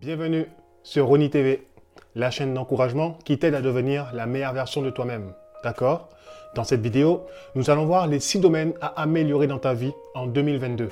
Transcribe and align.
Bienvenue 0.00 0.46
sur 0.84 1.08
Roni 1.08 1.28
TV, 1.28 1.66
la 2.14 2.30
chaîne 2.30 2.54
d'encouragement 2.54 3.18
qui 3.24 3.36
t'aide 3.36 3.56
à 3.56 3.60
devenir 3.60 4.12
la 4.14 4.26
meilleure 4.26 4.52
version 4.52 4.80
de 4.80 4.90
toi-même. 4.90 5.32
D'accord? 5.64 6.08
Dans 6.54 6.62
cette 6.62 6.82
vidéo, 6.82 7.22
nous 7.56 7.68
allons 7.68 7.84
voir 7.84 8.06
les 8.06 8.20
6 8.20 8.38
domaines 8.38 8.74
à 8.80 9.02
améliorer 9.02 9.48
dans 9.48 9.58
ta 9.58 9.74
vie 9.74 9.90
en 10.14 10.28
2022. 10.28 10.90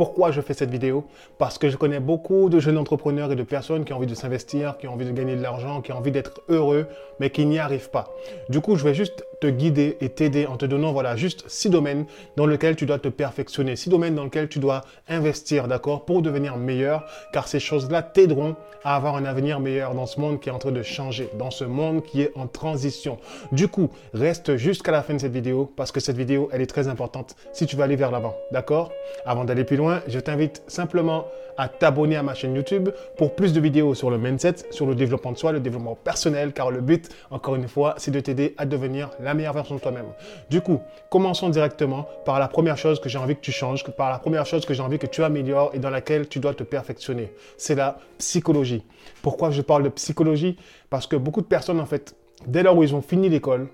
Pourquoi 0.00 0.30
je 0.30 0.40
fais 0.40 0.54
cette 0.54 0.70
vidéo 0.70 1.04
Parce 1.36 1.58
que 1.58 1.68
je 1.68 1.76
connais 1.76 2.00
beaucoup 2.00 2.48
de 2.48 2.58
jeunes 2.58 2.78
entrepreneurs 2.78 3.30
et 3.32 3.36
de 3.36 3.42
personnes 3.42 3.84
qui 3.84 3.92
ont 3.92 3.96
envie 3.96 4.06
de 4.06 4.14
s'investir, 4.14 4.78
qui 4.78 4.88
ont 4.88 4.94
envie 4.94 5.04
de 5.04 5.12
gagner 5.12 5.36
de 5.36 5.42
l'argent, 5.42 5.82
qui 5.82 5.92
ont 5.92 5.98
envie 5.98 6.10
d'être 6.10 6.40
heureux, 6.48 6.86
mais 7.18 7.28
qui 7.28 7.44
n'y 7.44 7.58
arrivent 7.58 7.90
pas. 7.90 8.08
Du 8.48 8.62
coup, 8.62 8.76
je 8.76 8.84
vais 8.84 8.94
juste 8.94 9.26
te 9.42 9.46
guider 9.46 9.98
et 10.00 10.08
t'aider 10.08 10.46
en 10.46 10.56
te 10.56 10.66
donnant 10.66 10.92
voilà 10.92 11.16
juste 11.16 11.44
six 11.48 11.70
domaines 11.70 12.04
dans 12.36 12.46
lesquels 12.46 12.76
tu 12.76 12.86
dois 12.86 12.98
te 12.98 13.08
perfectionner, 13.08 13.76
six 13.76 13.90
domaines 13.90 14.14
dans 14.14 14.24
lesquels 14.24 14.48
tu 14.48 14.58
dois 14.58 14.82
investir, 15.08 15.68
d'accord, 15.68 16.04
pour 16.04 16.22
devenir 16.22 16.56
meilleur, 16.56 17.04
car 17.32 17.48
ces 17.48 17.60
choses-là 17.60 18.02
t'aideront 18.02 18.56
à 18.84 18.96
avoir 18.96 19.16
un 19.16 19.24
avenir 19.24 19.60
meilleur 19.60 19.94
dans 19.94 20.06
ce 20.06 20.20
monde 20.20 20.40
qui 20.40 20.48
est 20.48 20.52
en 20.52 20.58
train 20.58 20.72
de 20.72 20.82
changer, 20.82 21.28
dans 21.38 21.50
ce 21.50 21.64
monde 21.64 22.02
qui 22.02 22.22
est 22.22 22.32
en 22.36 22.46
transition. 22.46 23.18
Du 23.52 23.68
coup, 23.68 23.90
reste 24.14 24.56
jusqu'à 24.56 24.92
la 24.92 25.02
fin 25.02 25.14
de 25.14 25.18
cette 25.18 25.32
vidéo 25.32 25.70
parce 25.76 25.92
que 25.92 26.00
cette 26.00 26.16
vidéo, 26.16 26.48
elle 26.52 26.62
est 26.62 26.66
très 26.66 26.88
importante 26.88 27.36
si 27.52 27.66
tu 27.66 27.76
veux 27.76 27.82
aller 27.82 27.96
vers 27.96 28.10
l'avant, 28.10 28.34
d'accord? 28.52 28.92
Avant 29.26 29.44
d'aller 29.44 29.64
plus 29.64 29.76
loin, 29.76 29.89
je 30.06 30.18
t'invite 30.18 30.62
simplement 30.66 31.26
à 31.56 31.68
t'abonner 31.68 32.16
à 32.16 32.22
ma 32.22 32.32
chaîne 32.34 32.54
YouTube 32.54 32.88
pour 33.18 33.34
plus 33.34 33.52
de 33.52 33.60
vidéos 33.60 33.94
sur 33.94 34.10
le 34.10 34.16
mindset, 34.16 34.54
sur 34.70 34.86
le 34.86 34.94
développement 34.94 35.32
de 35.32 35.36
soi, 35.36 35.52
le 35.52 35.60
développement 35.60 35.94
personnel, 35.94 36.52
car 36.52 36.70
le 36.70 36.80
but, 36.80 37.10
encore 37.30 37.54
une 37.54 37.68
fois, 37.68 37.94
c'est 37.98 38.10
de 38.10 38.18
t'aider 38.20 38.54
à 38.56 38.64
devenir 38.64 39.10
la 39.20 39.34
meilleure 39.34 39.52
version 39.52 39.74
de 39.74 39.80
toi-même. 39.80 40.06
Du 40.48 40.62
coup, 40.62 40.80
commençons 41.10 41.50
directement 41.50 42.08
par 42.24 42.38
la 42.38 42.48
première 42.48 42.78
chose 42.78 42.98
que 42.98 43.10
j'ai 43.10 43.18
envie 43.18 43.36
que 43.36 43.40
tu 43.40 43.52
changes, 43.52 43.84
par 43.84 44.10
la 44.10 44.18
première 44.18 44.46
chose 44.46 44.64
que 44.64 44.72
j'ai 44.72 44.82
envie 44.82 44.98
que 44.98 45.06
tu 45.06 45.22
améliores 45.22 45.70
et 45.74 45.78
dans 45.78 45.90
laquelle 45.90 46.28
tu 46.28 46.38
dois 46.38 46.54
te 46.54 46.62
perfectionner. 46.62 47.32
C'est 47.58 47.74
la 47.74 47.98
psychologie. 48.18 48.82
Pourquoi 49.22 49.50
je 49.50 49.60
parle 49.60 49.82
de 49.82 49.90
psychologie? 49.90 50.56
Parce 50.88 51.06
que 51.06 51.16
beaucoup 51.16 51.42
de 51.42 51.46
personnes, 51.46 51.80
en 51.80 51.86
fait, 51.86 52.14
dès 52.46 52.62
lors 52.62 52.76
où 52.76 52.82
ils 52.82 52.94
ont 52.94 53.02
fini 53.02 53.28
l'école, 53.28 53.68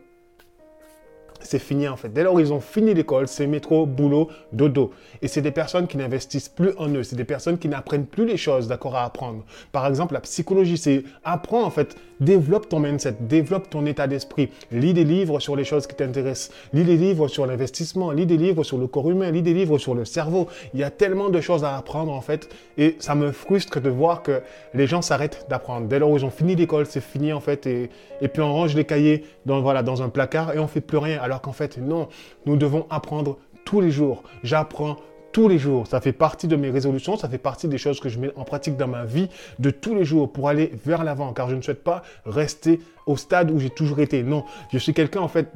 c'est 1.41 1.59
fini 1.59 1.89
en 1.89 1.97
fait. 1.97 2.13
Dès 2.13 2.23
lors 2.23 2.37
qu'ils 2.37 2.53
ont 2.53 2.61
fini 2.61 2.95
l'école, 2.95 3.29
c'est 3.29 3.47
métro, 3.47 3.87
boulot, 3.87 4.29
dodo. 4.53 4.93
Et 5.23 5.29
c'est 5.29 5.43
des 5.43 5.51
personnes 5.51 5.87
qui 5.87 5.97
n'investissent 5.97 6.49
plus 6.49 6.73
en 6.79 6.89
eux. 6.89 7.03
C'est 7.03 7.17
des 7.17 7.25
personnes 7.25 7.59
qui 7.59 7.69
n'apprennent 7.69 8.07
plus 8.07 8.27
les 8.27 8.37
choses, 8.37 8.69
d'accord, 8.69 8.97
à 8.97 9.05
apprendre. 9.05 9.45
Par 9.73 9.87
exemple, 9.87 10.15
la 10.15 10.21
psychologie, 10.21 10.77
c'est 10.79 11.05
apprends 11.25 11.65
en 11.65 11.71
fait, 11.71 11.97
développe 12.21 12.69
ton 12.69 12.81
mindset, 12.81 13.17
développe 13.21 13.71
ton 13.71 13.87
état 13.87 14.07
d'esprit. 14.07 14.51
Lis 14.73 14.95
des 14.95 15.05
livres 15.05 15.41
sur 15.41 15.57
les 15.57 15.65
choses 15.65 15.87
qui 15.87 15.95
t'intéressent. 15.95 16.51
Lis 16.73 16.85
des 16.85 16.97
livres 16.97 17.29
sur 17.29 17.47
l'investissement, 17.47 18.11
lis 18.11 18.27
des 18.27 18.37
livres 18.37 18.65
sur 18.65 18.79
le 18.79 18.87
corps 18.87 19.11
humain, 19.11 19.31
lis 19.31 19.43
des 19.43 19.55
livres 19.55 19.79
sur 19.79 19.95
le 19.95 20.05
cerveau. 20.05 20.49
Il 20.75 20.81
y 20.81 20.85
a 20.85 20.91
tellement 20.91 21.29
de 21.29 21.41
choses 21.41 21.65
à 21.65 21.77
apprendre 21.77 22.13
en 22.13 22.21
fait. 22.21 22.49
Et 22.79 22.97
ça 22.99 23.15
me 23.15 23.33
frustre 23.33 23.81
de 23.81 23.91
voir 23.91 24.23
que 24.23 24.43
les 24.75 24.87
gens 24.87 25.03
s'arrêtent 25.03 25.47
d'apprendre. 25.49 25.87
Dès 25.87 25.99
lors 25.99 26.11
où 26.11 26.17
ils 26.17 26.25
ont 26.25 26.31
fini 26.31 26.55
l'école, 26.55 26.87
c'est 26.87 27.01
fini 27.01 27.33
en 27.33 27.41
fait. 27.41 27.67
Et, 27.67 27.91
et 28.21 28.29
puis 28.29 28.43
on 28.43 28.53
range 28.53 28.75
les 28.75 28.85
cahiers 28.85 29.25
dans, 29.45 29.61
voilà, 29.61 29.83
dans 29.83 30.03
un 30.03 30.09
placard 30.09 30.55
et 30.55 30.59
on 30.59 30.67
fait 30.67 30.81
plus 30.81 30.99
rien. 30.99 31.21
Alors 31.21 31.36
qu'en 31.43 31.53
fait, 31.53 31.79
non, 31.79 32.09
nous 32.45 32.57
devons 32.57 32.87
apprendre 32.91 33.39
tous 33.65 33.81
les 33.81 33.91
jours. 33.91 34.23
J'apprends 34.43 34.97
tous 35.33 35.49
les 35.49 35.59
jours. 35.59 35.87
Ça 35.87 36.01
fait 36.01 36.13
partie 36.13 36.49
de 36.49 36.57
mes 36.57 36.71
résolutions, 36.71 37.17
ça 37.17 37.29
fait 37.29 37.37
partie 37.37 37.69
des 37.69 37.79
choses 37.79 38.01
que 38.01 38.09
je 38.09 38.19
mets 38.19 38.33
en 38.37 38.45
pratique 38.45 38.77
dans 38.77 38.89
ma 38.89 39.05
vie 39.05 39.29
de 39.59 39.71
tous 39.71 39.95
les 39.95 40.05
jours 40.05 40.33
pour 40.33 40.49
aller 40.49 40.73
vers 40.85 41.05
l'avant, 41.05 41.33
car 41.33 41.51
je 41.51 41.57
ne 41.57 41.61
souhaite 41.61 41.85
pas 41.85 42.03
rester 42.25 42.81
au 43.05 43.17
stade 43.17 43.51
où 43.51 43.59
j'ai 43.59 43.71
toujours 43.71 44.01
été. 44.01 44.23
Non, 44.23 44.45
je 44.73 44.79
suis 44.79 44.95
quelqu'un 44.95 45.21
en 45.21 45.29
fait, 45.29 45.49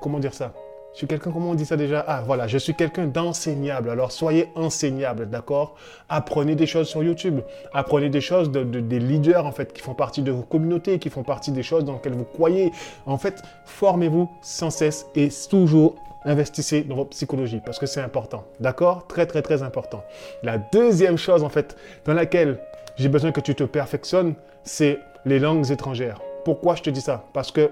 comment 0.00 0.18
dire 0.18 0.34
ça? 0.34 0.54
Suis 0.98 1.06
quelqu'un, 1.06 1.30
comment 1.30 1.50
on 1.50 1.54
dit 1.54 1.64
ça 1.64 1.76
déjà? 1.76 2.04
Ah, 2.06 2.22
voilà, 2.26 2.48
je 2.48 2.58
suis 2.58 2.74
quelqu'un 2.74 3.06
d'enseignable. 3.06 3.88
Alors, 3.88 4.10
soyez 4.10 4.48
enseignable, 4.56 5.30
d'accord? 5.30 5.76
Apprenez 6.08 6.56
des 6.56 6.66
choses 6.66 6.88
sur 6.88 7.04
YouTube. 7.04 7.40
Apprenez 7.72 8.10
des 8.10 8.20
choses 8.20 8.50
de, 8.50 8.64
des 8.64 8.98
leaders, 8.98 9.46
en 9.46 9.52
fait, 9.52 9.72
qui 9.72 9.80
font 9.80 9.94
partie 9.94 10.22
de 10.22 10.32
vos 10.32 10.42
communautés, 10.42 10.98
qui 10.98 11.08
font 11.08 11.22
partie 11.22 11.52
des 11.52 11.62
choses 11.62 11.84
dans 11.84 11.94
lesquelles 11.94 12.14
vous 12.14 12.24
croyez. 12.24 12.72
En 13.06 13.16
fait, 13.16 13.42
formez-vous 13.64 14.28
sans 14.42 14.70
cesse 14.70 15.06
et 15.14 15.28
toujours 15.48 15.94
investissez 16.24 16.82
dans 16.82 16.96
votre 16.96 17.10
psychologie 17.10 17.60
parce 17.64 17.78
que 17.78 17.86
c'est 17.86 18.00
important. 18.00 18.44
D'accord? 18.58 19.06
Très, 19.06 19.26
très, 19.26 19.40
très 19.40 19.62
important. 19.62 20.02
La 20.42 20.58
deuxième 20.58 21.16
chose, 21.16 21.44
en 21.44 21.48
fait, 21.48 21.76
dans 22.06 22.14
laquelle 22.14 22.58
j'ai 22.96 23.08
besoin 23.08 23.30
que 23.30 23.40
tu 23.40 23.54
te 23.54 23.62
perfectionnes, 23.62 24.34
c'est 24.64 24.98
les 25.24 25.38
langues 25.38 25.70
étrangères. 25.70 26.20
Pourquoi 26.44 26.74
je 26.74 26.82
te 26.82 26.90
dis 26.90 27.00
ça? 27.00 27.24
Parce 27.32 27.52
que 27.52 27.70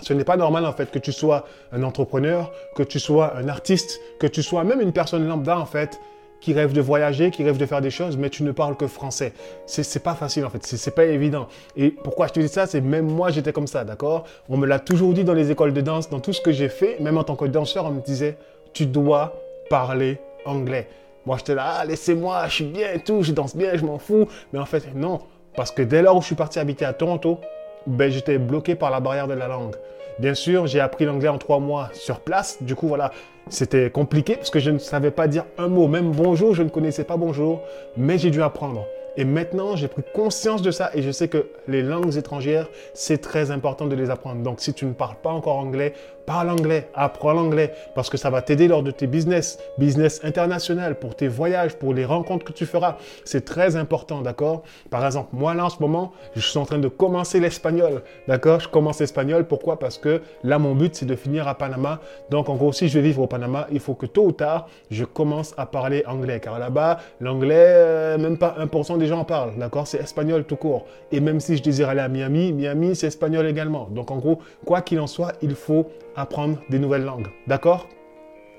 ce 0.00 0.12
n'est 0.12 0.24
pas 0.24 0.36
normal 0.36 0.66
en 0.66 0.72
fait 0.72 0.90
que 0.90 0.98
tu 0.98 1.12
sois 1.12 1.44
un 1.72 1.82
entrepreneur, 1.82 2.52
que 2.74 2.82
tu 2.82 2.98
sois 2.98 3.36
un 3.36 3.48
artiste, 3.48 4.00
que 4.18 4.26
tu 4.26 4.42
sois 4.42 4.64
même 4.64 4.80
une 4.80 4.92
personne 4.92 5.26
lambda 5.26 5.58
en 5.58 5.66
fait 5.66 6.00
qui 6.40 6.52
rêve 6.52 6.74
de 6.74 6.80
voyager, 6.82 7.30
qui 7.30 7.42
rêve 7.42 7.56
de 7.56 7.64
faire 7.64 7.80
des 7.80 7.90
choses, 7.90 8.18
mais 8.18 8.28
tu 8.28 8.42
ne 8.42 8.52
parles 8.52 8.76
que 8.76 8.86
français. 8.86 9.32
C'est 9.64 10.02
pas 10.02 10.14
facile 10.14 10.44
en 10.44 10.50
fait, 10.50 10.62
c'est 10.62 10.94
pas 10.94 11.06
évident. 11.06 11.48
Et 11.74 11.90
pourquoi 11.90 12.26
je 12.26 12.34
te 12.34 12.40
dis 12.40 12.48
ça, 12.48 12.66
c'est 12.66 12.82
même 12.82 13.06
moi 13.06 13.30
j'étais 13.30 13.52
comme 13.52 13.66
ça, 13.66 13.84
d'accord? 13.84 14.24
On 14.50 14.58
me 14.58 14.66
l'a 14.66 14.78
toujours 14.78 15.14
dit 15.14 15.24
dans 15.24 15.32
les 15.32 15.50
écoles 15.50 15.72
de 15.72 15.80
danse, 15.80 16.10
dans 16.10 16.20
tout 16.20 16.34
ce 16.34 16.42
que 16.42 16.52
j'ai 16.52 16.68
fait, 16.68 17.00
même 17.00 17.16
en 17.16 17.24
tant 17.24 17.36
que 17.36 17.46
danseur, 17.46 17.86
on 17.86 17.92
me 17.92 18.02
disait 18.02 18.36
tu 18.74 18.84
dois 18.84 19.32
parler 19.70 20.18
anglais. 20.44 20.88
Moi 21.24 21.38
j'étais 21.38 21.54
là, 21.54 21.76
ah, 21.78 21.84
laissez-moi, 21.86 22.46
je 22.48 22.54
suis 22.56 22.64
bien 22.64 22.92
et 22.92 22.98
tout, 22.98 23.22
je 23.22 23.32
danse 23.32 23.56
bien, 23.56 23.70
je 23.76 23.84
m'en 23.86 23.98
fous. 23.98 24.28
Mais 24.52 24.58
en 24.58 24.66
fait, 24.66 24.94
non, 24.94 25.20
parce 25.56 25.70
que 25.70 25.80
dès 25.80 26.02
lors 26.02 26.16
où 26.16 26.20
je 26.20 26.26
suis 26.26 26.34
parti 26.34 26.58
habiter 26.58 26.84
à 26.84 26.92
Toronto, 26.92 27.40
ben, 27.86 28.10
j'étais 28.10 28.38
bloqué 28.38 28.74
par 28.74 28.90
la 28.90 29.00
barrière 29.00 29.28
de 29.28 29.34
la 29.34 29.48
langue. 29.48 29.74
Bien 30.18 30.34
sûr, 30.34 30.66
j'ai 30.66 30.80
appris 30.80 31.04
l'anglais 31.04 31.28
en 31.28 31.38
trois 31.38 31.58
mois 31.58 31.90
sur 31.92 32.20
place. 32.20 32.62
Du 32.62 32.74
coup, 32.76 32.86
voilà, 32.86 33.10
c'était 33.48 33.90
compliqué 33.90 34.36
parce 34.36 34.50
que 34.50 34.60
je 34.60 34.70
ne 34.70 34.78
savais 34.78 35.10
pas 35.10 35.26
dire 35.26 35.44
un 35.58 35.68
mot. 35.68 35.88
Même 35.88 36.12
bonjour, 36.12 36.54
je 36.54 36.62
ne 36.62 36.68
connaissais 36.68 37.04
pas 37.04 37.16
bonjour, 37.16 37.60
mais 37.96 38.16
j'ai 38.18 38.30
dû 38.30 38.42
apprendre. 38.42 38.86
Et 39.16 39.24
maintenant, 39.24 39.76
j'ai 39.76 39.86
pris 39.86 40.02
conscience 40.12 40.60
de 40.60 40.72
ça 40.72 40.90
et 40.94 41.02
je 41.02 41.10
sais 41.12 41.28
que 41.28 41.46
les 41.68 41.82
langues 41.82 42.16
étrangères, 42.16 42.68
c'est 42.94 43.18
très 43.18 43.52
important 43.52 43.86
de 43.86 43.94
les 43.94 44.10
apprendre. 44.10 44.42
Donc, 44.42 44.60
si 44.60 44.74
tu 44.74 44.86
ne 44.86 44.92
parles 44.92 45.16
pas 45.22 45.30
encore 45.30 45.58
anglais, 45.58 45.92
parle 46.26 46.50
anglais, 46.50 46.88
apprends 46.94 47.32
l'anglais 47.32 47.72
parce 47.94 48.10
que 48.10 48.16
ça 48.16 48.30
va 48.30 48.42
t'aider 48.42 48.68
lors 48.68 48.82
de 48.82 48.90
tes 48.90 49.06
business, 49.06 49.58
business 49.78 50.20
international, 50.24 50.98
pour 50.98 51.14
tes 51.14 51.28
voyages, 51.28 51.76
pour 51.76 51.94
les 51.94 52.04
rencontres 52.04 52.44
que 52.44 52.52
tu 52.52 52.66
feras. 52.66 52.96
C'est 53.24 53.44
très 53.44 53.76
important, 53.76 54.22
d'accord? 54.22 54.62
Par 54.90 55.04
exemple, 55.04 55.30
moi 55.32 55.54
là 55.54 55.64
en 55.66 55.70
ce 55.70 55.80
moment, 55.80 56.12
je 56.34 56.40
suis 56.40 56.58
en 56.58 56.64
train 56.64 56.78
de 56.78 56.88
commencer 56.88 57.40
l'espagnol, 57.40 58.02
d'accord? 58.28 58.60
Je 58.60 58.68
commence 58.68 59.00
l'espagnol, 59.00 59.46
pourquoi? 59.46 59.78
Parce 59.78 59.98
que 59.98 60.22
là, 60.42 60.58
mon 60.58 60.74
but, 60.74 60.94
c'est 60.94 61.06
de 61.06 61.16
finir 61.16 61.48
à 61.48 61.54
Panama. 61.56 62.00
Donc, 62.30 62.48
en 62.48 62.56
gros, 62.56 62.72
si 62.72 62.88
je 62.88 62.98
vais 62.98 63.04
vivre 63.04 63.22
au 63.22 63.26
Panama, 63.26 63.66
il 63.70 63.80
faut 63.80 63.94
que 63.94 64.06
tôt 64.06 64.26
ou 64.26 64.32
tard, 64.32 64.68
je 64.90 65.04
commence 65.04 65.54
à 65.56 65.66
parler 65.66 66.04
anglais. 66.06 66.40
Car 66.40 66.58
là-bas, 66.58 66.98
l'anglais, 67.20 67.54
euh, 67.56 68.18
même 68.18 68.38
pas 68.38 68.56
1% 68.58 68.98
des 68.98 69.06
gens 69.06 69.20
en 69.20 69.24
parlent, 69.24 69.56
d'accord? 69.58 69.86
C'est 69.86 69.98
espagnol 70.00 70.44
tout 70.44 70.56
court. 70.56 70.86
Et 71.12 71.20
même 71.20 71.40
si 71.40 71.56
je 71.56 71.62
désire 71.62 71.88
aller 71.88 72.00
à 72.00 72.08
Miami, 72.08 72.52
Miami, 72.52 72.96
c'est 72.96 73.06
espagnol 73.08 73.46
également. 73.46 73.88
Donc, 73.90 74.10
en 74.10 74.16
gros, 74.16 74.40
quoi 74.64 74.80
qu'il 74.80 75.00
en 75.00 75.06
soit, 75.06 75.32
il 75.42 75.54
faut 75.54 75.86
apprendre 76.16 76.58
des 76.68 76.78
nouvelles 76.78 77.04
langues. 77.04 77.28
D'accord? 77.46 77.88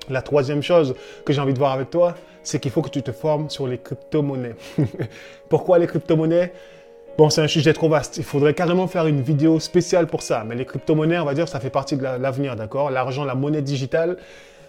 La 0.08 0.22
troisième 0.22 0.62
chose 0.62 0.94
que 1.24 1.32
j'ai 1.32 1.40
envie 1.40 1.54
de 1.54 1.58
voir 1.58 1.72
avec 1.72 1.90
toi, 1.90 2.14
c'est 2.42 2.60
qu'il 2.60 2.70
faut 2.70 2.82
que 2.82 2.90
tu 2.90 3.02
te 3.02 3.10
formes 3.12 3.50
sur 3.50 3.66
les 3.66 3.78
crypto-monnaies. 3.78 4.54
Pourquoi 5.48 5.78
les 5.78 5.86
crypto-monnaies? 5.86 6.52
Bon, 7.18 7.30
c'est 7.30 7.40
un 7.40 7.48
sujet 7.48 7.72
trop 7.72 7.88
vaste. 7.88 8.18
Il 8.18 8.24
faudrait 8.24 8.54
carrément 8.54 8.86
faire 8.86 9.06
une 9.06 9.22
vidéo 9.22 9.58
spéciale 9.58 10.06
pour 10.06 10.22
ça. 10.22 10.44
Mais 10.46 10.54
les 10.54 10.64
crypto-monnaies, 10.64 11.18
on 11.18 11.24
va 11.24 11.34
dire, 11.34 11.48
ça 11.48 11.60
fait 11.60 11.70
partie 11.70 11.96
de 11.96 12.02
l'avenir, 12.02 12.56
d'accord? 12.56 12.90
L'argent, 12.90 13.24
la 13.24 13.34
monnaie 13.34 13.62
digitale, 13.62 14.18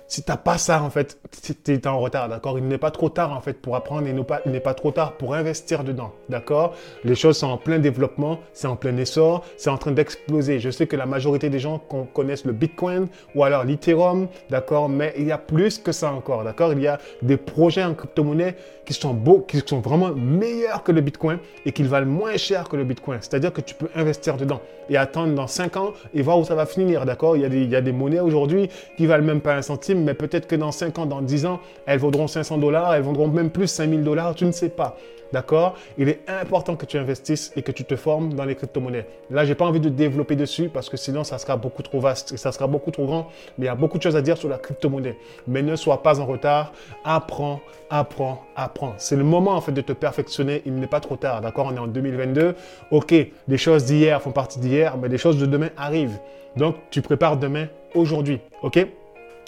si 0.07 0.23
tu 0.23 0.31
n'as 0.31 0.38
pas 0.38 0.57
ça, 0.57 0.81
en 0.81 0.90
fait, 0.90 1.19
tu 1.63 1.73
es 1.73 1.88
en 1.88 2.00
retard, 2.00 2.29
d'accord? 2.29 2.57
Il 2.57 2.66
n'est 2.68 2.78
pas 2.78 2.91
trop 2.91 3.09
tard, 3.09 3.34
en 3.34 3.41
fait, 3.41 3.62
pour 3.62 3.75
apprendre 3.75 4.07
et 4.07 4.16
il 4.45 4.51
n'est 4.51 4.59
pas 4.62 4.73
trop 4.73 4.91
tard 4.91 5.13
pour 5.13 5.34
investir 5.34 5.84
dedans, 5.84 6.13
d'accord? 6.29 6.75
Les 7.03 7.16
choses 7.16 7.38
sont 7.38 7.47
en 7.47 7.57
plein 7.57 7.79
développement, 7.79 8.40
c'est 8.53 8.67
en 8.67 8.78
plein 8.78 8.96
essor, 8.96 9.44
c'est 9.57 9.69
en 9.69 9.78
train 9.78 9.91
d'exploser. 9.91 10.59
Je 10.59 10.69
sais 10.69 10.88
que 10.88 10.96
la 10.96 11.06
majorité 11.06 11.50
des 11.50 11.59
gens 11.59 11.79
connaissent 12.13 12.46
le 12.46 12.53
Bitcoin 12.53 13.07
ou 13.35 13.44
alors 13.44 13.66
l'Ethereum, 13.66 14.28
d'accord? 14.50 14.88
Mais 14.88 15.13
il 15.17 15.28
y 15.28 15.31
a 15.31 15.38
plus 15.38 15.78
que 15.78 15.91
ça 15.91 16.13
encore, 16.13 16.46
d'accord? 16.46 16.72
Il 16.72 16.81
y 16.81 16.88
a 16.88 17.00
des 17.22 17.38
projets 17.38 17.84
en 17.84 17.94
crypto-monnaie 17.94 18.56
qui 18.85 18.94
sont 18.94 19.13
beaux, 19.13 19.41
qui 19.41 19.62
sont 19.66 19.81
vraiment 19.81 20.13
meilleurs 20.13 20.84
que 20.84 20.94
le 20.94 21.01
Bitcoin 21.01 21.40
et 21.66 21.73
qui 21.73 21.84
valent 21.84 22.07
moins 22.09 22.38
cher 22.38 22.69
que 22.69 22.78
le 22.78 22.85
Bitcoin. 22.85 23.20
C'est-à-dire 23.20 23.52
que 23.52 23.59
tu 23.59 23.76
peux 23.76 23.90
investir 23.93 24.37
dedans 24.37 24.61
et 24.90 24.96
attendre 24.96 25.35
dans 25.35 25.47
5 25.47 25.76
ans 25.76 25.91
et 26.14 26.22
voir 26.22 26.40
où 26.40 26.46
ça 26.46 26.55
va 26.55 26.66
finir, 26.66 27.05
d'accord? 27.05 27.35
Il, 27.35 27.43
il 27.53 27.70
y 27.70 27.76
a 27.76 27.82
des 27.82 27.91
monnaies 27.91 28.22
aujourd'hui 28.22 28.70
qui 28.96 29.05
valent 29.05 29.26
même 29.26 29.41
pas 29.41 29.55
un 29.55 29.61
centime 29.61 29.97
mais 30.03 30.14
peut-être 30.14 30.47
que 30.47 30.55
dans 30.55 30.72
5 30.72 30.99
ans, 30.99 31.05
dans 31.05 31.22
10 31.22 31.46
ans, 31.46 31.59
elles 31.85 31.99
vaudront 31.99 32.28
500 32.28 32.58
dollars, 32.58 32.94
elles 32.94 33.03
vaudront 33.03 33.28
même 33.28 33.49
plus 33.49 33.67
5000 33.67 34.03
dollars, 34.03 34.35
tu 34.35 34.46
ne 34.46 34.52
sais 34.52 34.70
pas. 34.70 34.97
D'accord? 35.34 35.76
Il 35.97 36.08
est 36.09 36.22
important 36.28 36.76
que 36.76 36.85
tu 36.85 36.97
investisses 36.97 37.52
et 37.55 37.61
que 37.61 37.72
tu 37.72 37.84
te 37.84 37.96
formes 37.96 38.34
dans 38.34 38.46
les 38.46 38.55
crypto-monnaies. 38.55 39.05
Là, 39.29 39.44
je 39.44 39.49
n'ai 39.49 39.55
pas 39.55 39.66
envie 39.66 39.79
de 39.79 39.90
développer 39.90 40.35
dessus 40.35 40.70
parce 40.70 40.90
que 40.90 40.97
sinon, 40.97 41.23
ça 41.23 41.38
sera 41.38 41.58
beaucoup 41.58 41.84
trop 41.84 41.99
vaste 41.99 42.32
et 42.32 42.38
ça 42.38 42.52
sera 42.52 42.67
beaucoup 42.67 42.91
trop 42.91 43.05
grand. 43.05 43.28
Mais 43.58 43.66
il 43.66 43.67
y 43.67 43.72
a 43.72 43.76
beaucoup 43.76 43.97
de 43.97 44.03
choses 44.03 44.16
à 44.16 44.22
dire 44.22 44.38
sur 44.38 44.49
la 44.49 44.58
crypto-monnaie. 44.58 45.17
Mais 45.47 45.61
ne 45.61 45.76
sois 45.76 46.02
pas 46.02 46.20
en 46.20 46.26
retard. 46.26 46.72
Apprends, 47.03 47.59
apprends, 47.90 48.44
apprends. 48.55 48.94
C'est 48.97 49.17
le 49.17 49.23
moment 49.23 49.52
en 49.52 49.61
fait 49.61 49.73
de 49.73 49.82
te 49.82 49.94
perfectionner. 49.94 50.61
Il 50.66 50.76
n'est 50.76 50.88
pas 50.88 51.02
trop 51.02 51.17
tard. 51.17 51.41
D'accord? 51.41 51.67
On 51.72 51.76
est 51.76 51.79
en 51.79 51.88
2022. 51.88 52.55
Ok, 52.91 53.14
les 53.47 53.58
choses 53.58 53.85
d'hier 53.85 54.22
font 54.22 54.32
partie 54.32 54.59
d'hier, 54.59 54.97
mais 54.97 55.09
les 55.09 55.17
choses 55.17 55.38
de 55.38 55.46
demain 55.46 55.70
arrivent. 55.76 56.20
Donc, 56.55 56.76
tu 56.90 57.02
prépares 57.02 57.38
demain 57.38 57.67
aujourd'hui. 57.94 58.40
Ok? 58.64 58.88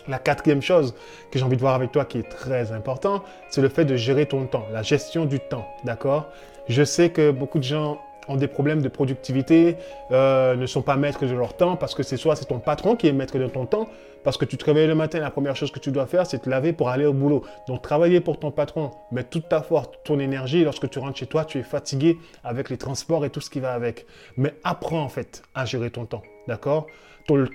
La 0.08 0.20
quatrième 0.20 0.62
chose 0.62 0.94
que 1.32 1.40
j'ai 1.40 1.46
envie 1.46 1.56
de 1.56 1.62
voir 1.62 1.76
avec 1.76 1.92
toi 1.92 2.06
qui 2.06 2.18
est 2.18 2.30
très 2.30 2.72
important, 2.72 3.24
c'est 3.50 3.62
le 3.62 3.70
fait 3.70 3.86
de 3.86 3.96
gérer 3.96 4.26
ton 4.26 4.46
temps, 4.46 4.66
la 4.72 4.82
gestion 4.82 5.26
du 5.26 5.40
temps, 5.40 5.68
d'accord? 5.84 6.28
Je 6.68 6.84
sais 6.84 7.10
que 7.10 7.32
beaucoup 7.32 7.60
de 7.60 7.64
gens 7.64 8.00
ont 8.28 8.36
des 8.36 8.48
problèmes 8.48 8.82
de 8.82 8.90
productivité, 8.90 9.76
euh, 10.12 10.56
ne 10.56 10.66
sont 10.68 10.82
pas 10.82 10.96
maîtres 10.96 11.26
de 11.26 11.34
leur 11.34 11.56
temps 11.56 11.76
parce 11.76 11.96
que 11.96 12.04
c'est 12.04 12.18
soit 12.18 12.36
c'est 12.36 12.46
ton 12.46 12.60
patron 12.60 12.96
qui 12.96 13.08
est 13.08 13.12
maître 13.12 13.38
de 13.38 13.48
ton 13.48 13.66
temps, 13.66 13.88
parce 14.24 14.38
que 14.38 14.46
tu 14.46 14.58
te 14.58 14.66
réveilles 14.66 14.88
le 14.88 14.96
matin, 14.96 15.20
la 15.20 15.32
première 15.32 15.56
chose 15.56 15.72
que 15.72 15.80
tu 15.80 15.92
dois 15.92 16.06
faire, 16.06 16.26
c'est 16.26 16.40
te 16.40 16.50
laver 16.50 16.74
pour 16.74 16.90
aller 16.90 17.06
au 17.06 17.14
boulot. 17.14 17.44
Donc 17.68 17.82
travailler 17.82 18.22
pour 18.22 18.40
ton 18.40 18.52
patron, 18.52 18.92
mettre 19.12 19.30
toute 19.30 19.50
ta 19.50 19.62
force, 19.62 19.90
ton 20.04 20.20
énergie, 20.20 20.64
lorsque 20.64 20.90
tu 20.90 21.00
rentres 21.00 21.18
chez 21.18 21.28
toi, 21.28 21.46
tu 21.46 21.58
es 21.60 21.64
fatigué 21.64 22.18
avec 22.44 22.70
les 22.70 22.78
transports 22.78 23.26
et 23.26 23.30
tout 23.30 23.42
ce 23.42 23.50
qui 23.50 23.60
va 23.60 23.74
avec. 23.74 24.06
Mais 24.38 24.54
apprends 24.64 25.02
en 25.02 25.10
fait 25.10 25.44
à 25.56 25.66
gérer 25.66 25.90
ton 25.92 26.06
temps, 26.06 26.24
d'accord? 26.48 26.88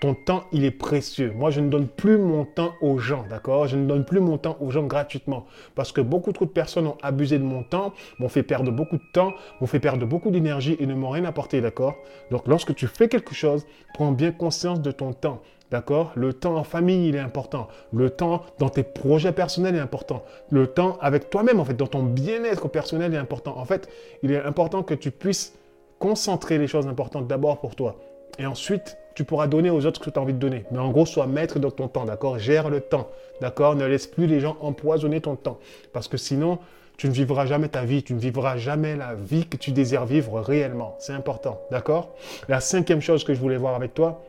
Ton, 0.00 0.14
temps, 0.14 0.44
il 0.52 0.64
est 0.64 0.70
précieux. 0.70 1.32
Moi, 1.34 1.50
je 1.50 1.58
ne 1.58 1.68
donne 1.68 1.88
plus 1.88 2.16
mon 2.16 2.44
temps 2.44 2.74
aux 2.80 2.98
gens, 2.98 3.24
d'accord? 3.28 3.66
Je 3.66 3.76
ne 3.76 3.88
donne 3.88 4.04
plus 4.04 4.20
mon 4.20 4.38
temps 4.38 4.56
aux 4.60 4.70
gens 4.70 4.84
gratuitement. 4.84 5.46
Parce 5.74 5.90
que 5.90 6.00
beaucoup 6.00 6.30
trop 6.32 6.44
de 6.44 6.50
personnes 6.50 6.86
ont 6.86 6.96
abusé 7.02 7.40
de 7.40 7.42
mon 7.42 7.64
temps, 7.64 7.92
m'ont 8.20 8.28
fait 8.28 8.44
perdre 8.44 8.70
beaucoup 8.70 8.98
de 8.98 9.02
temps, 9.12 9.32
m'ont 9.60 9.66
fait 9.66 9.80
perdre 9.80 10.06
beaucoup 10.06 10.30
d'énergie 10.30 10.76
et 10.78 10.86
ne 10.86 10.94
m'ont 10.94 11.10
rien 11.10 11.24
apporté, 11.24 11.60
d'accord? 11.60 11.96
Donc, 12.30 12.46
lorsque 12.46 12.72
tu 12.76 12.86
fais 12.86 13.08
quelque 13.08 13.34
chose, 13.34 13.66
prends 13.94 14.12
bien 14.12 14.30
conscience 14.30 14.80
de 14.80 14.92
ton 14.92 15.12
temps. 15.12 15.42
D'accord? 15.70 16.12
Le 16.14 16.32
temps 16.32 16.56
en 16.56 16.64
famille, 16.64 17.08
il 17.08 17.16
est 17.16 17.20
important. 17.20 17.68
Le 17.92 18.10
temps 18.10 18.42
dans 18.58 18.68
tes 18.68 18.82
projets 18.82 19.32
personnels 19.32 19.74
est 19.74 19.80
important. 19.80 20.22
Le 20.50 20.66
temps 20.66 20.98
avec 21.00 21.30
toi-même, 21.30 21.58
en 21.58 21.64
fait, 21.64 21.74
dans 21.74 21.86
ton 21.86 22.02
bien-être 22.02 22.68
personnel 22.68 23.14
est 23.14 23.18
important. 23.18 23.58
En 23.58 23.64
fait, 23.64 23.88
il 24.22 24.30
est 24.30 24.42
important 24.42 24.82
que 24.82 24.94
tu 24.94 25.10
puisses 25.10 25.54
concentrer 25.98 26.58
les 26.58 26.66
choses 26.66 26.86
importantes 26.86 27.26
d'abord 27.26 27.60
pour 27.60 27.74
toi. 27.74 27.96
Et 28.38 28.46
ensuite, 28.46 28.96
tu 29.14 29.24
pourras 29.24 29.46
donner 29.46 29.70
aux 29.70 29.86
autres 29.86 30.00
ce 30.00 30.04
que 30.04 30.10
tu 30.10 30.18
as 30.18 30.22
envie 30.22 30.34
de 30.34 30.38
donner. 30.38 30.64
Mais 30.70 30.78
en 30.78 30.90
gros, 30.90 31.06
sois 31.06 31.26
maître 31.26 31.58
de 31.58 31.68
ton 31.68 31.88
temps, 31.88 32.04
d'accord? 32.04 32.38
Gère 32.38 32.68
le 32.68 32.80
temps, 32.80 33.08
d'accord? 33.40 33.74
Ne 33.74 33.86
laisse 33.86 34.06
plus 34.06 34.26
les 34.26 34.40
gens 34.40 34.56
empoisonner 34.60 35.20
ton 35.20 35.36
temps. 35.36 35.58
Parce 35.92 36.08
que 36.08 36.16
sinon, 36.16 36.58
tu 36.96 37.08
ne 37.08 37.12
vivras 37.12 37.46
jamais 37.46 37.68
ta 37.68 37.84
vie, 37.84 38.02
tu 38.02 38.14
ne 38.14 38.18
vivras 38.18 38.56
jamais 38.56 38.96
la 38.96 39.14
vie 39.14 39.46
que 39.46 39.56
tu 39.56 39.72
désires 39.72 40.04
vivre 40.04 40.40
réellement. 40.40 40.96
C'est 40.98 41.12
important, 41.12 41.60
d'accord? 41.70 42.14
La 42.48 42.60
cinquième 42.60 43.00
chose 43.00 43.24
que 43.24 43.34
je 43.34 43.40
voulais 43.40 43.56
voir 43.56 43.74
avec 43.74 43.94
toi, 43.94 44.22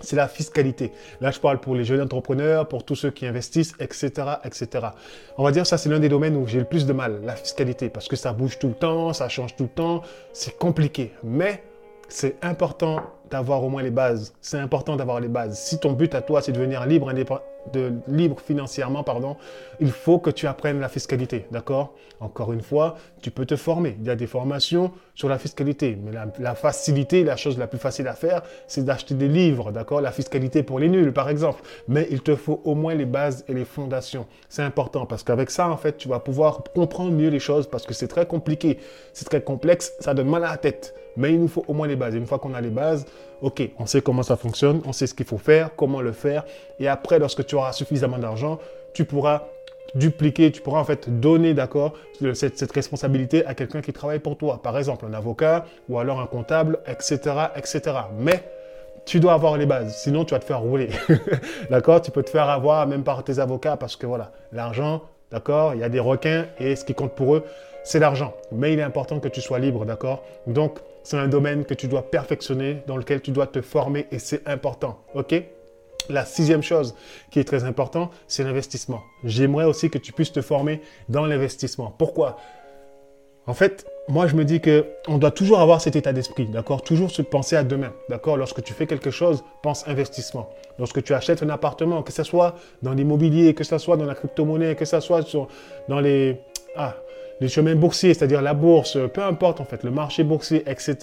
c'est 0.00 0.16
la 0.16 0.28
fiscalité. 0.28 0.92
Là, 1.20 1.30
je 1.30 1.40
parle 1.40 1.60
pour 1.60 1.74
les 1.74 1.84
jeunes 1.84 2.00
entrepreneurs, 2.00 2.68
pour 2.68 2.84
tous 2.84 2.94
ceux 2.96 3.10
qui 3.10 3.26
investissent, 3.26 3.74
etc., 3.80 4.10
etc. 4.44 4.88
On 5.38 5.44
va 5.44 5.50
dire 5.52 5.66
ça, 5.66 5.78
c'est 5.78 5.88
l'un 5.88 6.00
des 6.00 6.08
domaines 6.08 6.36
où 6.36 6.46
j'ai 6.46 6.58
le 6.58 6.64
plus 6.64 6.86
de 6.86 6.92
mal, 6.92 7.20
la 7.24 7.36
fiscalité, 7.36 7.88
parce 7.88 8.08
que 8.08 8.16
ça 8.16 8.32
bouge 8.32 8.58
tout 8.58 8.68
le 8.68 8.74
temps, 8.74 9.12
ça 9.12 9.28
change 9.28 9.56
tout 9.56 9.64
le 9.64 9.70
temps, 9.70 10.02
c'est 10.32 10.56
compliqué. 10.58 11.12
Mais 11.22 11.62
c'est 12.08 12.36
important 12.42 13.02
d'avoir 13.30 13.62
au 13.64 13.68
moins 13.68 13.82
les 13.82 13.90
bases. 13.90 14.34
C'est 14.40 14.58
important 14.58 14.96
d'avoir 14.96 15.20
les 15.20 15.28
bases. 15.28 15.58
Si 15.58 15.78
ton 15.78 15.92
but 15.92 16.14
à 16.14 16.22
toi, 16.22 16.42
c'est 16.42 16.52
de 16.52 16.58
devenir 16.58 16.86
libre, 16.86 17.12
de, 17.72 17.92
libre 18.08 18.40
financièrement, 18.40 19.02
pardon, 19.02 19.36
il 19.80 19.90
faut 19.90 20.18
que 20.18 20.30
tu 20.30 20.46
apprennes 20.46 20.80
la 20.80 20.88
fiscalité, 20.88 21.46
d'accord? 21.50 21.94
Encore 22.20 22.52
une 22.52 22.62
fois, 22.62 22.96
tu 23.20 23.30
peux 23.30 23.44
te 23.44 23.56
former. 23.56 23.96
Il 24.00 24.06
y 24.06 24.10
a 24.10 24.16
des 24.16 24.26
formations 24.26 24.92
sur 25.14 25.28
la 25.28 25.38
fiscalité, 25.38 25.98
mais 26.02 26.12
la, 26.38 26.54
facilité, 26.54 27.24
la 27.24 27.36
chose 27.36 27.58
la 27.58 27.66
plus 27.66 27.78
facile 27.78 28.08
à 28.08 28.14
faire, 28.14 28.42
c'est 28.68 28.84
d'acheter 28.84 29.14
des 29.14 29.28
livres, 29.28 29.72
d'accord? 29.72 30.00
La 30.00 30.12
fiscalité 30.12 30.62
pour 30.62 30.78
les 30.78 30.88
nuls, 30.88 31.12
par 31.12 31.28
exemple. 31.28 31.62
Mais 31.88 32.06
il 32.10 32.20
te 32.22 32.36
faut 32.36 32.60
au 32.64 32.74
moins 32.74 32.94
les 32.94 33.04
bases 33.04 33.44
et 33.48 33.54
les 33.54 33.64
fondations. 33.64 34.26
C'est 34.48 34.62
important 34.62 35.06
parce 35.06 35.22
qu'avec 35.22 35.50
ça, 35.50 35.68
en 35.68 35.76
fait, 35.76 35.96
tu 35.96 36.08
vas 36.08 36.20
pouvoir 36.20 36.62
comprendre 36.74 37.12
mieux 37.12 37.28
les 37.28 37.40
choses 37.40 37.66
parce 37.66 37.84
que 37.84 37.94
c'est 37.94 38.08
très 38.08 38.26
compliqué, 38.26 38.78
c'est 39.12 39.26
très 39.26 39.42
complexe, 39.42 39.92
ça 40.00 40.14
donne 40.14 40.28
mal 40.28 40.44
à 40.44 40.50
la 40.50 40.56
tête. 40.56 40.94
Mais 41.16 41.32
il 41.32 41.40
nous 41.40 41.48
faut 41.48 41.64
au 41.68 41.72
moins 41.72 41.86
les 41.86 41.96
bases. 41.96 42.14
une 42.14 42.26
fois 42.26 42.38
qu'on 42.38 42.54
a 42.54 42.60
les 42.60 42.70
bases, 42.70 43.06
ok, 43.40 43.62
on 43.78 43.86
sait 43.86 44.00
comment 44.00 44.22
ça 44.22 44.36
fonctionne, 44.36 44.80
on 44.84 44.92
sait 44.92 45.06
ce 45.06 45.14
qu'il 45.14 45.26
faut 45.26 45.38
faire, 45.38 45.70
comment 45.76 46.00
le 46.00 46.12
faire. 46.12 46.44
Et 46.78 46.88
après, 46.88 47.18
lorsque 47.18 47.44
tu 47.46 47.54
auras 47.54 47.72
suffisamment 47.72 48.18
d'argent, 48.18 48.58
tu 48.92 49.04
pourras 49.04 49.44
dupliquer, 49.94 50.50
tu 50.52 50.60
pourras 50.60 50.80
en 50.80 50.84
fait 50.84 51.20
donner, 51.20 51.54
d'accord, 51.54 51.94
cette, 52.34 52.58
cette, 52.58 52.72
responsabilité 52.72 53.46
à 53.46 53.54
quelqu'un 53.54 53.80
qui 53.80 53.92
travaille 53.92 54.18
pour 54.18 54.36
toi. 54.36 54.60
Par 54.62 54.76
exemple, 54.76 55.06
un 55.06 55.14
avocat 55.14 55.64
ou 55.88 55.98
alors 55.98 56.20
un 56.20 56.26
comptable, 56.26 56.78
etc., 56.86 57.18
etc. 57.56 57.80
Mais 58.18 58.42
tu 59.06 59.20
dois 59.20 59.34
avoir 59.34 59.56
les 59.56 59.66
bases, 59.66 59.96
sinon 59.96 60.24
tu 60.24 60.34
vas 60.34 60.40
te 60.40 60.44
faire 60.44 60.60
rouler. 60.60 60.90
d'accord? 61.70 62.02
Tu 62.02 62.10
peux 62.10 62.22
te 62.22 62.30
faire 62.30 62.48
avoir 62.50 62.86
même 62.86 63.04
par 63.04 63.22
tes 63.24 63.38
avocats 63.38 63.76
parce 63.76 63.96
que 63.96 64.06
voilà, 64.06 64.32
l'argent, 64.52 65.02
d'accord 65.30 65.74
Il 65.74 65.80
y 65.80 65.84
a 65.84 65.88
des 65.88 66.00
requins 66.00 66.46
et 66.58 66.74
ce 66.76 66.84
qui 66.84 66.92
compte 66.92 67.12
pour 67.12 67.36
eux, 67.36 67.44
c'est 67.86 68.00
l'argent. 68.00 68.34
Mais 68.50 68.72
il 68.72 68.80
est 68.80 68.82
important 68.82 69.20
que 69.20 69.28
tu 69.28 69.40
sois 69.40 69.60
libre, 69.60 69.86
d'accord? 69.86 70.24
Donc, 70.48 70.80
c'est 71.04 71.16
un 71.16 71.28
domaine 71.28 71.64
que 71.64 71.72
tu 71.72 71.86
dois 71.86 72.10
perfectionner, 72.10 72.82
dans 72.88 72.96
lequel 72.96 73.22
tu 73.22 73.30
dois 73.30 73.46
te 73.46 73.60
former 73.62 74.08
et 74.10 74.18
c'est 74.18 74.46
important. 74.48 74.98
OK? 75.14 75.40
La 76.08 76.24
sixième 76.24 76.62
chose 76.62 76.96
qui 77.30 77.38
est 77.38 77.44
très 77.44 77.62
importante, 77.62 78.10
c'est 78.26 78.42
l'investissement. 78.42 79.02
J'aimerais 79.22 79.66
aussi 79.66 79.88
que 79.88 79.98
tu 79.98 80.12
puisses 80.12 80.32
te 80.32 80.42
former 80.42 80.80
dans 81.08 81.26
l'investissement. 81.26 81.94
Pourquoi? 81.96 82.36
En 83.46 83.54
fait, 83.54 83.86
moi, 84.08 84.26
je 84.26 84.34
me 84.34 84.44
dis 84.44 84.60
que 84.60 84.84
on 85.06 85.18
doit 85.18 85.30
toujours 85.30 85.60
avoir 85.60 85.80
cet 85.80 85.94
état 85.94 86.12
d'esprit, 86.12 86.46
d'accord? 86.46 86.82
Toujours 86.82 87.12
se 87.12 87.22
penser 87.22 87.54
à 87.54 87.62
demain, 87.62 87.92
d'accord? 88.08 88.36
Lorsque 88.36 88.64
tu 88.64 88.72
fais 88.72 88.88
quelque 88.88 89.12
chose, 89.12 89.44
pense 89.62 89.86
investissement. 89.86 90.50
Lorsque 90.80 91.04
tu 91.04 91.14
achètes 91.14 91.44
un 91.44 91.50
appartement, 91.50 92.02
que 92.02 92.12
ce 92.12 92.24
soit 92.24 92.56
dans 92.82 92.94
l'immobilier, 92.94 93.54
que 93.54 93.62
ce 93.62 93.78
soit 93.78 93.96
dans 93.96 94.06
la 94.06 94.16
crypto-monnaie, 94.16 94.74
que 94.74 94.84
ce 94.84 94.98
soit 94.98 95.24
dans 95.88 96.00
les... 96.00 96.40
Ah, 96.74 96.96
les 97.40 97.48
chemins 97.48 97.74
boursiers, 97.74 98.14
c'est-à-dire 98.14 98.42
la 98.42 98.54
bourse, 98.54 98.98
peu 99.12 99.22
importe 99.22 99.60
en 99.60 99.64
fait, 99.64 99.82
le 99.84 99.90
marché 99.90 100.24
boursier, 100.24 100.62
etc. 100.66 100.96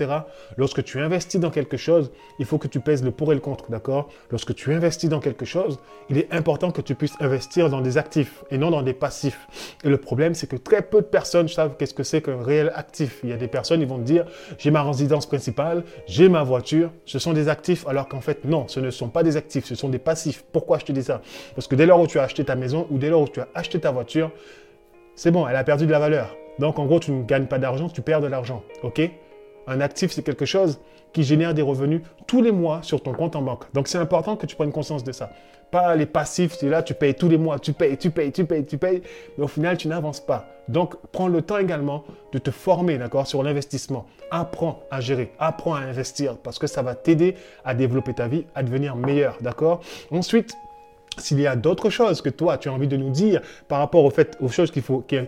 Lorsque 0.57 0.83
tu 0.83 0.99
investis 0.99 1.39
dans 1.39 1.51
quelque 1.51 1.77
chose, 1.77 2.11
il 2.39 2.45
faut 2.45 2.57
que 2.57 2.67
tu 2.67 2.79
pèses 2.79 3.03
le 3.03 3.11
pour 3.11 3.31
et 3.31 3.35
le 3.35 3.41
contre, 3.41 3.69
d'accord? 3.69 4.09
Lorsque 4.31 4.55
tu 4.55 4.73
investis 4.73 5.09
dans 5.09 5.19
quelque 5.19 5.45
chose, 5.45 5.79
il 6.09 6.17
est 6.17 6.33
important 6.33 6.71
que 6.71 6.81
tu 6.81 6.95
puisses 6.95 7.15
investir 7.19 7.69
dans 7.69 7.81
des 7.81 7.97
actifs 7.97 8.43
et 8.51 8.57
non 8.57 8.71
dans 8.71 8.81
des 8.81 8.93
passifs. 8.93 9.47
Et 9.83 9.89
le 9.89 9.97
problème, 9.97 10.33
c'est 10.33 10.47
que 10.47 10.55
très 10.55 10.81
peu 10.81 11.01
de 11.01 11.05
personnes 11.05 11.47
savent 11.47 11.75
qu'est-ce 11.77 11.93
que 11.93 12.03
c'est 12.03 12.21
qu'un 12.21 12.41
réel 12.41 12.71
actif. 12.75 13.19
Il 13.23 13.29
y 13.29 13.33
a 13.33 13.37
des 13.37 13.47
personnes, 13.47 13.81
ils 13.81 13.87
vont 13.87 13.99
te 13.99 14.03
dire, 14.03 14.25
j'ai 14.57 14.71
ma 14.71 14.83
résidence 14.83 15.25
principale, 15.25 15.83
j'ai 16.07 16.29
ma 16.29 16.43
voiture, 16.43 16.89
ce 17.05 17.19
sont 17.19 17.33
des 17.33 17.47
actifs, 17.47 17.87
alors 17.87 18.07
qu'en 18.07 18.21
fait, 18.21 18.45
non, 18.45 18.67
ce 18.67 18.79
ne 18.79 18.89
sont 18.89 19.09
pas 19.09 19.23
des 19.23 19.37
actifs, 19.37 19.65
ce 19.65 19.75
sont 19.75 19.89
des 19.89 19.99
passifs. 19.99 20.43
Pourquoi 20.51 20.79
je 20.79 20.85
te 20.85 20.91
dis 20.91 21.03
ça? 21.03 21.21
Parce 21.55 21.67
que 21.67 21.75
dès 21.75 21.85
lors 21.85 21.99
où 21.99 22.07
tu 22.07 22.19
as 22.19 22.23
acheté 22.23 22.43
ta 22.43 22.55
maison 22.55 22.87
ou 22.89 22.97
dès 22.97 23.09
lors 23.09 23.21
où 23.21 23.27
tu 23.27 23.39
as 23.39 23.47
acheté 23.53 23.79
ta 23.79 23.91
voiture, 23.91 24.31
c'est 25.15 25.31
bon, 25.31 25.47
elle 25.47 25.55
a 25.55 25.63
perdu 25.63 25.85
de 25.85 25.91
la 25.91 25.99
valeur. 25.99 26.35
Donc 26.59 26.79
en 26.79 26.85
gros, 26.85 26.99
tu 26.99 27.11
ne 27.11 27.23
gagnes 27.23 27.45
pas 27.45 27.59
d'argent, 27.59 27.89
tu 27.89 28.01
perds 28.01 28.21
de 28.21 28.27
l'argent. 28.27 28.63
OK? 28.83 29.01
Un 29.67 29.81
actif, 29.81 30.11
c'est 30.11 30.23
quelque 30.23 30.45
chose 30.45 30.79
qui 31.13 31.23
génère 31.23 31.53
des 31.53 31.61
revenus 31.61 32.01
tous 32.27 32.41
les 32.41 32.51
mois 32.51 32.79
sur 32.81 33.01
ton 33.01 33.13
compte 33.13 33.35
en 33.35 33.41
banque. 33.41 33.65
Donc 33.73 33.87
c'est 33.87 33.97
important 33.97 34.35
que 34.35 34.45
tu 34.45 34.55
prennes 34.55 34.71
conscience 34.71 35.03
de 35.03 35.11
ça. 35.11 35.31
Pas 35.71 35.95
les 35.95 36.05
passifs, 36.05 36.53
c'est 36.53 36.69
là, 36.69 36.83
tu 36.83 36.93
payes 36.93 37.15
tous 37.15 37.29
les 37.29 37.37
mois, 37.37 37.59
tu 37.59 37.73
payes, 37.73 37.97
tu 37.97 38.11
payes, 38.11 38.31
tu 38.31 38.45
payes, 38.45 38.65
tu 38.65 38.77
payes, 38.77 39.01
mais 39.37 39.43
au 39.43 39.47
final, 39.47 39.77
tu 39.77 39.87
n'avances 39.87 40.19
pas. 40.19 40.45
Donc 40.67 40.95
prends 41.11 41.27
le 41.27 41.41
temps 41.41 41.57
également 41.57 42.03
de 42.31 42.39
te 42.39 42.51
former, 42.51 42.97
d'accord, 42.97 43.27
sur 43.27 43.43
l'investissement. 43.43 44.05
Apprends 44.31 44.81
à 44.91 45.01
gérer, 45.01 45.31
apprends 45.39 45.75
à 45.75 45.81
investir 45.81 46.37
parce 46.37 46.59
que 46.59 46.67
ça 46.67 46.81
va 46.81 46.95
t'aider 46.95 47.35
à 47.65 47.73
développer 47.73 48.13
ta 48.13 48.27
vie, 48.27 48.45
à 48.55 48.63
devenir 48.63 48.95
meilleur, 48.95 49.37
d'accord? 49.41 49.81
Ensuite, 50.11 50.55
s'il 51.17 51.39
y 51.39 51.47
a 51.47 51.55
d'autres 51.55 51.89
choses 51.89 52.21
que 52.21 52.29
toi, 52.29 52.57
tu 52.57 52.69
as 52.69 52.73
envie 52.73 52.87
de 52.87 52.97
nous 52.97 53.09
dire 53.09 53.41
par 53.67 53.79
rapport 53.79 54.03
au 54.03 54.09
fait, 54.09 54.37
aux 54.41 54.49
choses 54.49 54.71
qui, 54.71 54.81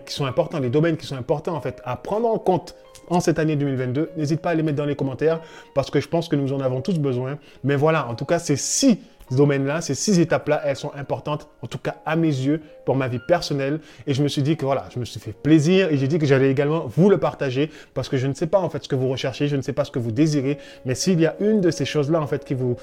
sont 0.06 0.24
importantes, 0.24 0.62
les 0.62 0.70
domaines 0.70 0.96
qui 0.96 1.06
sont 1.06 1.16
importants 1.16 1.54
en 1.54 1.60
fait 1.60 1.80
à 1.84 1.96
prendre 1.96 2.28
en 2.28 2.38
compte 2.38 2.74
en 3.08 3.20
cette 3.20 3.38
année 3.38 3.56
2022, 3.56 4.10
n'hésite 4.16 4.40
pas 4.40 4.50
à 4.50 4.54
les 4.54 4.62
mettre 4.62 4.76
dans 4.76 4.84
les 4.84 4.96
commentaires 4.96 5.40
parce 5.74 5.90
que 5.90 6.00
je 6.00 6.08
pense 6.08 6.28
que 6.28 6.36
nous 6.36 6.52
en 6.52 6.60
avons 6.60 6.80
tous 6.80 6.98
besoin. 6.98 7.38
Mais 7.62 7.76
voilà, 7.76 8.08
en 8.08 8.14
tout 8.14 8.24
cas, 8.24 8.40
ces 8.40 8.56
six 8.56 8.98
domaines-là, 9.30 9.80
ces 9.80 9.94
six 9.94 10.18
étapes-là, 10.18 10.62
elles 10.64 10.76
sont 10.76 10.92
importantes, 10.94 11.48
en 11.62 11.66
tout 11.66 11.78
cas 11.78 11.96
à 12.04 12.16
mes 12.16 12.28
yeux, 12.28 12.60
pour 12.84 12.96
ma 12.96 13.08
vie 13.08 13.18
personnelle. 13.26 13.80
Et 14.06 14.14
je 14.14 14.22
me 14.22 14.28
suis 14.28 14.42
dit 14.42 14.56
que 14.56 14.64
voilà, 14.64 14.88
je 14.92 14.98
me 14.98 15.04
suis 15.04 15.20
fait 15.20 15.32
plaisir 15.32 15.92
et 15.92 15.96
j'ai 15.96 16.08
dit 16.08 16.18
que 16.18 16.26
j'allais 16.26 16.50
également 16.50 16.86
vous 16.86 17.10
le 17.10 17.18
partager 17.18 17.70
parce 17.94 18.08
que 18.08 18.16
je 18.16 18.26
ne 18.26 18.34
sais 18.34 18.46
pas 18.46 18.58
en 18.58 18.70
fait 18.70 18.84
ce 18.84 18.88
que 18.88 18.94
vous 18.94 19.08
recherchez, 19.08 19.48
je 19.48 19.56
ne 19.56 19.62
sais 19.62 19.72
pas 19.72 19.84
ce 19.84 19.90
que 19.90 19.98
vous 19.98 20.12
désirez, 20.12 20.58
mais 20.84 20.94
s'il 20.94 21.20
y 21.20 21.26
a 21.26 21.34
une 21.40 21.60
de 21.60 21.70
ces 21.70 21.84
choses-là 21.84 22.20
en 22.20 22.26
fait 22.26 22.44
qui 22.44 22.54
vous 22.54 22.76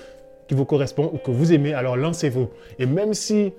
qui 0.47 0.55
vous 0.55 0.65
correspond 0.65 1.09
ou 1.13 1.17
que 1.17 1.31
vous 1.31 1.53
aimez, 1.53 1.73
alors 1.73 1.97
lancez-vous. 1.97 2.49
Et 2.79 2.85
même 2.85 3.13
si 3.13 3.53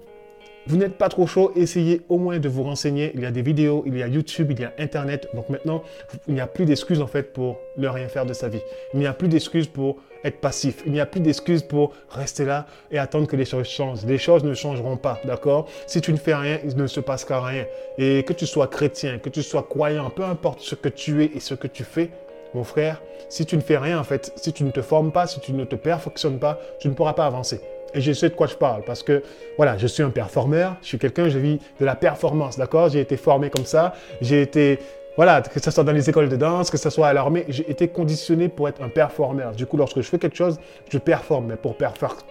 vous 0.67 0.79
n'êtes 0.79 0.97
pas 0.97 1.11
trop 1.11 1.26
chaud, 1.26 1.53
essayez 1.57 2.00
au 2.09 2.17
moins 2.17 2.38
de 2.38 2.49
vous 2.49 2.62
renseigner. 2.62 3.12
Il 3.14 3.21
y 3.21 3.26
a 3.26 3.31
des 3.31 3.43
vidéos, 3.43 3.83
il 3.87 3.99
y 3.99 4.03
a 4.03 4.09
YouTube, 4.09 4.50
il 4.50 4.61
y 4.61 4.64
a 4.64 4.73
Internet. 4.79 5.29
Donc 5.35 5.50
maintenant, 5.50 5.83
il 6.26 6.35
n'y 6.35 6.41
a 6.41 6.47
plus 6.47 6.64
d'excuses 6.64 7.03
en 7.03 7.07
fait 7.07 7.35
pour 7.35 7.59
ne 7.76 7.87
rien 7.87 8.09
faire 8.09 8.25
de 8.25 8.33
sa 8.33 8.49
vie. 8.49 8.62
Il 8.95 9.00
n'y 9.00 9.07
a 9.07 9.12
plus 9.12 9.29
d'excuses 9.29 9.67
pour 9.67 9.99
être 10.25 10.41
passif. 10.41 10.83
Il 10.87 10.93
n'y 10.93 11.00
a 11.00 11.07
plus 11.07 11.21
d'excuses 11.21 11.62
pour 11.62 11.93
rester 12.09 12.47
là 12.47 12.64
et 12.91 12.99
attendre 12.99 13.26
que 13.26 13.37
les 13.37 13.45
choses 13.45 13.67
changent. 13.67 14.07
Les 14.07 14.17
choses 14.17 14.43
ne 14.43 14.55
changeront 14.55 14.97
pas, 14.97 15.21
d'accord? 15.26 15.69
Si 15.87 16.00
tu 16.00 16.12
ne 16.12 16.17
fais 16.17 16.35
rien, 16.35 16.59
il 16.64 16.75
ne 16.75 16.87
se 16.87 17.00
passera 17.00 17.45
rien. 17.45 17.67
Et 17.99 18.23
que 18.23 18.33
tu 18.33 18.47
sois 18.47 18.67
chrétien, 18.67 19.19
que 19.19 19.29
tu 19.29 19.43
sois 19.43 19.64
croyant, 19.64 20.09
peu 20.09 20.25
importe 20.25 20.61
ce 20.61 20.75
que 20.75 20.88
tu 20.88 21.25
es 21.25 21.31
et 21.35 21.41
ce 21.41 21.53
que 21.53 21.67
tu 21.67 21.85
fais, 21.85 22.09
mon 22.55 22.65
frère, 22.65 23.03
si 23.29 23.45
tu 23.47 23.57
ne 23.57 23.61
fais 23.61 23.79
rien, 23.79 23.99
en 23.99 24.05
fait, 24.05 24.33
si 24.37 24.53
tu 24.53 24.65
ne 24.65 24.71
te 24.71 24.83
formes 24.83 25.13
pas, 25.13 25.27
si 25.27 25.41
tu 25.41 25.53
ne 25.53 25.65
te 25.65 25.75
perfectionnes 25.75 26.39
pas, 26.39 26.59
tu 26.79 26.89
ne 26.89 26.95
pourras 26.95 27.15
pas 27.15 27.27
avancer. 27.27 27.61
Et 27.95 28.01
je 28.01 28.13
sais 28.13 28.29
de 28.29 28.35
quoi 28.35 28.47
je 28.47 28.57
parle 28.57 28.83
parce 28.85 29.03
que, 29.03 29.23
voilà, 29.57 29.79
je 29.79 29.87
suis 29.87 30.03
un 30.03 30.11
performeur, 30.11 30.77
je 30.83 30.89
suis 30.89 30.99
quelqu'un, 30.99 31.29
je 31.29 31.39
vis 31.39 31.61
de 31.79 31.85
la 31.85 31.95
performance, 31.95 32.59
d'accord? 32.59 32.89
J'ai 32.89 33.01
été 33.01 33.17
formé 33.17 33.51
comme 33.51 33.65
ça, 33.65 33.95
j'ai 34.21 34.43
été, 34.43 34.81
voilà, 35.17 35.43
que 35.43 35.61
ce 35.61 35.71
soit 35.71 35.85
dans 35.85 35.93
les 35.93 36.11
écoles 36.11 36.29
de 36.29 36.35
danse, 36.35 36.71
que 36.71 36.77
ce 36.77 36.91
soit 36.91 37.07
à 37.07 37.13
l'armée, 37.13 37.45
j'ai 37.49 37.71
été 37.71 37.87
conditionné 37.87 38.49
pour 38.49 38.69
être 38.69 38.83
un 38.83 38.89
performeur. 38.89 39.53
Du 39.53 39.67
coup, 39.67 39.77
lorsque 39.77 40.01
je 40.01 40.09
fais 40.09 40.19
quelque 40.19 40.37
chose, 40.37 40.59
je 40.89 40.99
performe. 40.99 41.47
Mais 41.47 41.57
pour, 41.57 41.77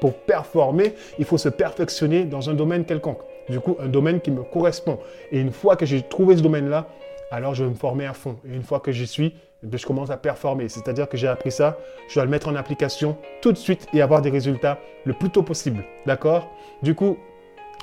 pour 0.02 0.14
performer, 0.14 0.96
il 1.18 1.24
faut 1.24 1.38
se 1.38 1.50
perfectionner 1.50 2.26
dans 2.26 2.50
un 2.50 2.54
domaine 2.54 2.84
quelconque. 2.84 3.22
Du 3.48 3.62
coup, 3.62 3.78
un 3.80 3.88
domaine 3.88 4.20
qui 4.20 4.32
me 4.32 4.44
correspond. 4.44 5.00
Et 5.32 5.40
une 5.40 5.52
fois 5.52 5.78
que 5.78 5.86
j'ai 5.86 6.02
trouvé 6.02 6.36
ce 6.36 6.42
domaine-là, 6.42 6.88
alors 7.32 7.56
je 7.56 7.64
vais 7.64 7.70
me 7.70 7.76
former 7.76 8.06
à 8.06 8.14
fond. 8.14 8.36
Et 8.46 8.54
une 8.54 8.64
fois 8.64 8.82
que 8.82 8.92
j'y 8.92 9.08
suis, 9.08 9.34
je 9.72 9.86
commence 9.86 10.10
à 10.10 10.18
performer. 10.18 10.70
C'est-à-dire 10.70 11.08
que 11.08 11.18
j'ai 11.18 11.28
appris 11.28 11.52
ça, 11.52 11.78
je 12.08 12.16
dois 12.16 12.26
le 12.26 12.30
mettre 12.30 12.48
en 12.48 12.56
application 12.56 13.18
tout 13.42 13.52
de 13.52 13.58
suite 13.58 13.88
et 13.94 14.02
avoir 14.02 14.22
des 14.22 14.30
résultats 14.30 14.80
le 15.06 15.14
plus 15.14 15.30
tôt 15.30 15.44
possible. 15.44 15.84
D'accord? 16.06 16.50
Du 16.82 16.96
coup, 16.96 17.18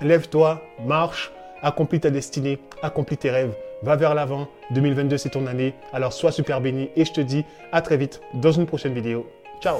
lève-toi, 0.03 0.63
marche, 0.85 1.33
accomplis 1.63 2.01
ta 2.01 2.11
destinée, 2.11 2.59
accomplis 2.83 3.17
tes 3.17 3.31
rêves, 3.31 3.55
va 3.83 3.97
vers 3.97 4.15
l'avant. 4.15 4.49
2022, 4.73 5.19
c'est 5.19 5.31
ton 5.31 5.47
année. 5.47 5.75
Alors 5.93 6.13
sois 6.13 6.33
super 6.33 6.61
béni 6.61 6.91
et 6.97 7.05
je 7.05 7.13
te 7.13 7.21
dis 7.21 7.45
à 7.73 7.83
très 7.83 7.97
vite 7.97 8.21
dans 8.35 8.53
une 8.53 8.67
prochaine 8.67 8.95
vidéo. 8.95 9.27
Ciao 9.61 9.79